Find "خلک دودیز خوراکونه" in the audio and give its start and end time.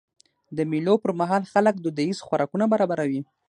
1.53-2.65